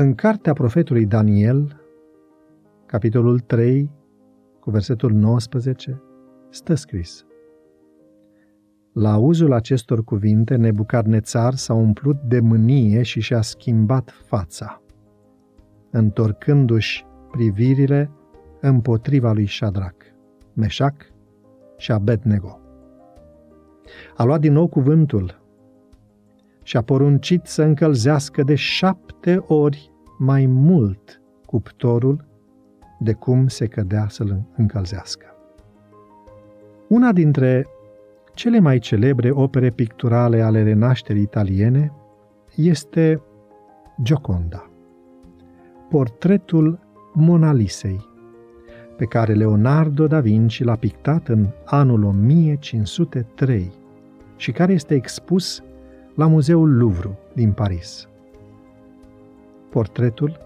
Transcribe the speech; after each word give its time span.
În 0.00 0.14
cartea 0.14 0.52
profetului 0.52 1.06
Daniel, 1.06 1.80
capitolul 2.86 3.38
3, 3.38 3.90
cu 4.60 4.70
versetul 4.70 5.12
19, 5.12 6.02
stă 6.50 6.74
scris. 6.74 7.26
La 8.92 9.12
auzul 9.12 9.52
acestor 9.52 10.04
cuvinte, 10.04 10.56
Nebucadnețar 10.56 11.54
s-a 11.54 11.74
umplut 11.74 12.16
de 12.20 12.40
mânie 12.40 13.02
și 13.02 13.20
și-a 13.20 13.40
schimbat 13.40 14.10
fața, 14.10 14.82
întorcându-și 15.90 17.04
privirile 17.30 18.10
împotriva 18.60 19.32
lui 19.32 19.46
Shadrach, 19.46 20.04
Meșac 20.54 20.94
și 21.76 21.92
Abednego. 21.92 22.60
A 24.16 24.24
luat 24.24 24.40
din 24.40 24.52
nou 24.52 24.66
cuvântul 24.66 25.40
și 26.68 26.76
a 26.76 26.82
poruncit 26.82 27.46
să 27.46 27.62
încălzească 27.62 28.42
de 28.42 28.54
șapte 28.54 29.44
ori 29.46 29.92
mai 30.18 30.46
mult 30.46 31.22
cuptorul 31.46 32.24
de 32.98 33.12
cum 33.12 33.46
se 33.46 33.66
cădea 33.66 34.06
să-l 34.08 34.42
încălzească. 34.56 35.26
Una 36.88 37.12
dintre 37.12 37.66
cele 38.34 38.58
mai 38.58 38.78
celebre 38.78 39.30
opere 39.30 39.70
picturale 39.70 40.42
ale 40.42 40.62
renașterii 40.62 41.22
italiene 41.22 41.92
este 42.54 43.22
Gioconda, 44.02 44.70
portretul 45.88 46.78
Mona 47.12 47.52
Lisei, 47.52 48.06
pe 48.96 49.04
care 49.04 49.34
Leonardo 49.34 50.06
da 50.06 50.20
Vinci 50.20 50.64
l-a 50.64 50.76
pictat 50.76 51.28
în 51.28 51.46
anul 51.64 52.04
1503 52.04 53.72
și 54.36 54.52
care 54.52 54.72
este 54.72 54.94
expus 54.94 55.62
la 56.18 56.26
Muzeul 56.26 56.76
Louvre 56.76 57.18
din 57.32 57.52
Paris. 57.52 58.08
Portretul 59.70 60.38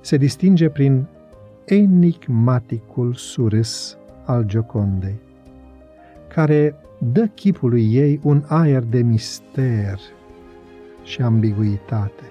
se 0.00 0.16
distinge 0.16 0.68
prin 0.68 1.06
enigmaticul 1.64 3.14
surâs 3.14 3.98
al 4.24 4.44
Giocondei, 4.44 5.20
care 6.28 6.74
dă 6.98 7.26
chipului 7.26 7.94
ei 7.94 8.20
un 8.22 8.42
aer 8.46 8.82
de 8.82 9.02
mister 9.02 9.98
și 11.02 11.22
ambiguitate, 11.22 12.24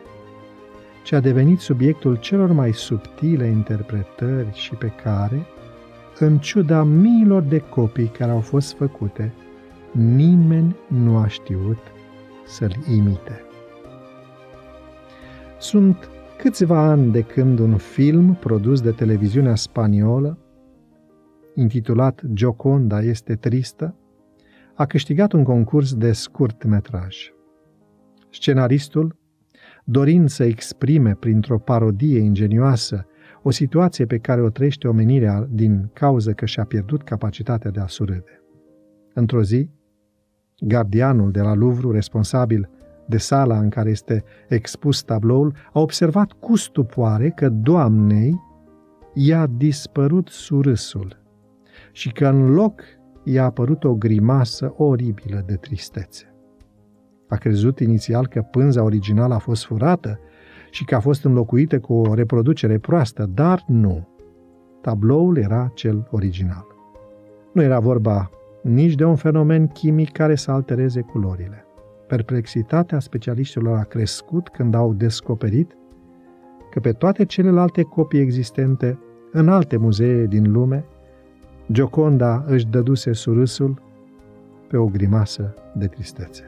ce 1.04 1.16
a 1.16 1.20
devenit 1.20 1.60
subiectul 1.60 2.16
celor 2.16 2.52
mai 2.52 2.74
subtile 2.74 3.46
interpretări 3.46 4.52
și 4.54 4.76
pe 4.76 4.92
care, 5.04 5.46
în 6.20 6.38
ciuda 6.38 6.84
miilor 6.84 7.42
de 7.42 7.60
copii 7.60 8.08
care 8.08 8.32
au 8.32 8.40
fost 8.40 8.74
făcute, 8.74 9.34
nimeni 9.94 10.76
nu 10.88 11.18
a 11.18 11.28
știut 11.28 11.78
să-l 12.46 12.76
imite. 12.96 13.42
Sunt 15.60 16.10
câțiva 16.38 16.80
ani 16.80 17.12
de 17.12 17.22
când 17.22 17.60
un 17.60 17.78
film 17.78 18.34
produs 18.34 18.82
de 18.82 18.92
televiziunea 18.92 19.56
spaniolă, 19.56 20.38
intitulat 21.56 22.22
Gioconda 22.34 23.02
este 23.02 23.36
tristă, 23.36 23.96
a 24.76 24.86
câștigat 24.86 25.32
un 25.32 25.44
concurs 25.44 25.96
de 25.96 26.12
scurt 26.12 26.64
metraj. 26.64 27.34
Scenaristul, 28.30 29.16
dorind 29.84 30.30
să 30.30 30.44
exprime 30.44 31.16
printr-o 31.16 31.60
parodie 31.60 32.20
ingenioasă 32.20 33.06
o 33.42 33.52
situație 33.52 34.06
pe 34.06 34.18
care 34.18 34.42
o 34.42 34.50
trăiește 34.50 34.88
omenirea 34.88 35.48
din 35.50 35.90
cauză 35.94 36.32
că 36.32 36.46
și-a 36.46 36.64
pierdut 36.64 37.04
capacitatea 37.04 37.72
de 37.72 37.80
a 37.80 37.88
surâde. 37.88 38.44
Într-o 39.14 39.44
zi, 39.44 39.70
gardianul 40.60 41.32
de 41.32 41.42
la 41.42 41.54
Louvre, 41.54 41.92
responsabil 41.92 42.70
de 43.06 43.18
sala 43.18 43.58
în 43.60 43.70
care 43.70 43.90
este 43.90 44.24
expus 44.48 45.02
tabloul, 45.02 45.54
a 45.74 45.80
observat 45.80 46.32
cu 46.32 46.56
stupoare 46.56 47.30
că 47.30 47.50
doamnei 47.50 48.42
i-a 49.14 49.48
dispărut 49.48 50.28
surâsul 50.28 51.22
și 51.92 52.12
că 52.12 52.28
în 52.28 52.54
loc 52.54 52.82
i-a 53.24 53.44
apărut 53.44 53.84
o 53.84 53.96
grimasă 53.96 54.74
oribilă 54.78 55.44
de 55.46 55.56
tristețe. 55.56 56.34
A 57.28 57.36
crezut 57.36 57.80
inițial 57.80 58.28
că 58.28 58.42
pânza 58.42 58.84
originală 58.84 59.34
a 59.34 59.38
fost 59.38 59.66
furată 59.66 60.20
și 60.72 60.86
că 60.86 60.96
a 60.96 61.00
fost 61.00 61.24
înlocuită 61.26 61.80
cu 61.80 61.94
o 61.94 62.14
reproducere 62.14 62.78
proastă, 62.78 63.30
dar 63.34 63.64
nu. 63.68 64.08
Tabloul 64.82 65.38
era 65.38 65.72
cel 65.74 66.08
original. 66.12 66.66
Nu 67.54 67.62
era 67.62 67.80
vorba 67.80 68.30
nici 68.64 68.96
de 68.96 69.06
un 69.06 69.16
fenomen 69.16 69.68
chimic 69.68 70.12
care 70.12 70.36
să 70.36 70.52
altereze 70.52 71.02
culorile. 71.02 71.66
Perplexitatea 72.08 73.00
specialiștilor 73.00 73.78
a 73.78 73.84
crescut 73.84 74.50
când 74.50 74.74
au 74.76 74.94
descoperit 74.94 75.78
că 76.72 76.80
pe 76.80 76.92
toate 76.92 77.26
celelalte 77.26 77.82
copii 77.82 78.20
existente 78.20 79.00
în 79.32 79.50
alte 79.50 79.78
muzee 79.78 80.26
din 80.26 80.52
lume, 80.52 80.86
Gioconda 81.72 82.44
își 82.48 82.68
dăduse 82.68 83.14
surâsul 83.14 83.82
pe 84.68 84.78
o 84.78 84.86
grimasă 84.86 85.56
de 85.76 85.88
tristețe. 85.88 86.44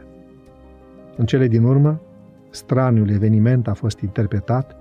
În 1.18 1.26
cele 1.26 1.48
din 1.48 1.64
urmă, 1.64 2.02
straniul 2.50 3.10
eveniment 3.10 3.68
a 3.68 3.74
fost 3.74 4.00
interpretat 4.00 4.76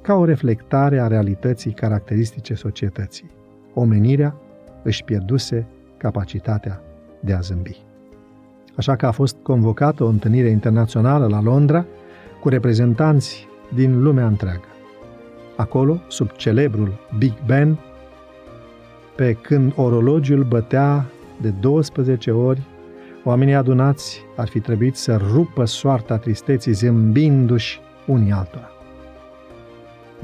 ca 0.00 0.14
o 0.14 0.24
reflectare 0.24 0.98
a 0.98 1.06
realității 1.06 1.72
caracteristice 1.72 2.54
societății. 2.54 3.30
Omenirea 3.74 4.36
își 4.82 5.04
pierduse 5.04 5.66
capacitatea 6.00 6.80
de 7.20 7.32
a 7.32 7.40
zâmbi. 7.40 7.82
Așa 8.76 8.96
că 8.96 9.06
a 9.06 9.10
fost 9.10 9.36
convocată 9.42 10.04
o 10.04 10.08
întâlnire 10.08 10.48
internațională 10.48 11.26
la 11.26 11.40
Londra 11.40 11.84
cu 12.40 12.48
reprezentanți 12.48 13.48
din 13.74 14.02
lumea 14.02 14.26
întreagă. 14.26 14.64
Acolo, 15.56 16.00
sub 16.08 16.30
celebrul 16.30 16.92
Big 17.18 17.32
Ben, 17.46 17.78
pe 19.16 19.32
când 19.32 19.72
orologiul 19.76 20.44
bătea 20.44 21.06
de 21.40 21.50
12 21.50 22.30
ori, 22.30 22.62
oamenii 23.24 23.54
adunați 23.54 24.24
ar 24.36 24.48
fi 24.48 24.60
trebuit 24.60 24.96
să 24.96 25.16
rupă 25.32 25.64
soarta 25.64 26.16
tristeții 26.16 26.72
zâmbindu-și 26.72 27.80
unii 28.06 28.32
altora. 28.32 28.70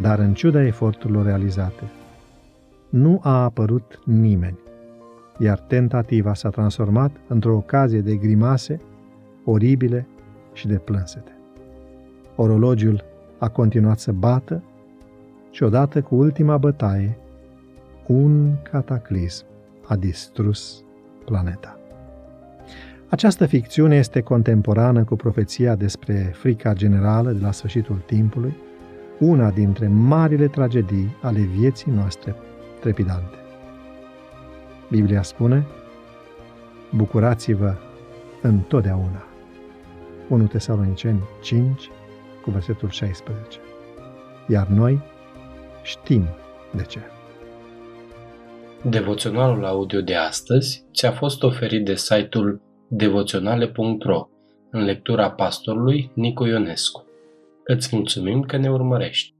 Dar 0.00 0.19
în 0.19 0.34
ciuda 0.34 0.66
eforturilor 0.66 1.25
realizate, 1.25 1.82
nu 2.88 3.20
a 3.22 3.43
apărut 3.43 4.00
nimeni 4.04 4.58
iar 5.38 5.58
tentativa 5.58 6.34
s-a 6.34 6.48
transformat 6.48 7.10
într-o 7.28 7.56
ocazie 7.56 8.00
de 8.00 8.14
grimase 8.14 8.80
oribile 9.44 10.06
și 10.52 10.66
de 10.66 10.76
plânsete. 10.76 11.36
Orologiul 12.36 13.04
a 13.38 13.48
continuat 13.48 13.98
să 13.98 14.12
bată 14.12 14.62
și 15.50 15.62
odată 15.62 16.02
cu 16.02 16.14
ultima 16.14 16.56
bătaie, 16.56 17.16
un 18.06 18.52
cataclism 18.70 19.44
a 19.86 19.96
distrus 19.96 20.82
planeta. 21.25 21.78
Această 23.08 23.46
ficțiune 23.46 23.96
este 23.96 24.20
contemporană 24.20 25.04
cu 25.04 25.16
profeția 25.16 25.75
despre 25.75 26.32
frica 26.34 26.72
generală 26.72 27.30
de 27.32 27.41
la 27.41 27.52
sfârșitul 27.52 28.02
timpului, 28.06 28.56
una 29.19 29.50
dintre 29.50 29.88
marile 29.88 30.46
tragedii 30.46 31.16
ale 31.22 31.41
vieții 31.41 31.92
noastre 31.92 32.34
trepidante. 32.80 33.45
Biblia 34.91 35.22
spune, 35.22 35.66
bucurați-vă 36.91 37.74
întotdeauna. 38.42 39.24
1 40.28 40.47
Tesaloniceni 40.47 41.22
5, 41.42 41.91
cu 42.42 42.50
versetul 42.50 42.88
16. 42.88 43.58
Iar 44.48 44.66
noi 44.66 45.00
știm 45.82 46.28
de 46.72 46.82
ce. 46.82 47.00
Devoționalul 48.82 49.64
audio 49.64 50.00
de 50.00 50.14
astăzi 50.14 50.84
ți-a 50.94 51.12
fost 51.12 51.43
oferit 51.43 51.84
de 51.84 51.94
site-ul 51.94 52.61
devoționale.ro 52.88 54.28
în 54.70 54.84
lectura 54.84 55.31
pastorului 55.31 56.11
Nicu 56.14 56.44
Ionescu. 56.44 57.05
Îți 57.64 57.96
mulțumim 57.96 58.43
că 58.43 58.56
ne 58.56 58.70
urmărești! 58.70 59.36